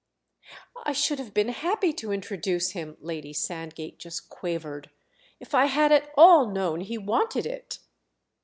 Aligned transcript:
"I 0.83 0.93
should 0.93 1.19
have 1.19 1.31
been 1.31 1.49
happy 1.49 1.93
to 1.93 2.11
introduce 2.11 2.71
him," 2.71 2.97
Lady 3.01 3.33
Sandgate 3.33 3.99
just 3.99 4.29
quavered—"if 4.29 5.53
I 5.53 5.65
had 5.65 5.91
at 5.91 6.11
all 6.17 6.47
known 6.47 6.79
he 6.81 6.97
wanted 6.97 7.45
it." 7.45 7.77